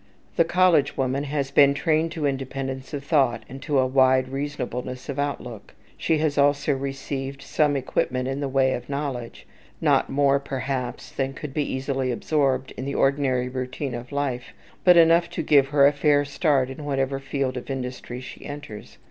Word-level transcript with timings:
The 0.35 0.43
college 0.45 0.97
woman 0.97 1.25
has 1.25 1.51
been 1.51 1.75
trained 1.75 2.11
to 2.13 2.25
independence 2.25 2.91
of 2.91 3.03
thought, 3.03 3.43
and 3.47 3.61
to 3.61 3.77
a 3.77 3.85
wide 3.85 4.29
reasonableness 4.29 5.09
of 5.09 5.19
outlook. 5.19 5.75
She 5.95 6.17
has 6.17 6.39
also 6.39 6.73
received 6.73 7.43
some 7.43 7.75
equipment 7.75 8.27
in 8.27 8.39
the 8.39 8.49
way 8.49 8.73
of 8.73 8.89
knowledge; 8.89 9.45
not 9.79 10.09
more, 10.09 10.39
perhaps, 10.39 11.11
than 11.11 11.33
could 11.35 11.53
be 11.53 11.71
easily 11.71 12.11
absorbed 12.11 12.71
in 12.77 12.85
the 12.85 12.95
ordinary 12.95 13.47
routine 13.47 13.93
of 13.93 14.11
life, 14.11 14.53
but 14.83 14.97
enough 14.97 15.29
to 15.29 15.43
give 15.43 15.67
her 15.67 15.85
a 15.85 15.93
fair 15.93 16.25
start 16.25 16.71
in 16.71 16.83
whatever 16.83 17.19
field 17.19 17.55
of 17.55 17.69
industry 17.69 18.21
she 18.21 18.43
enters. 18.43 18.97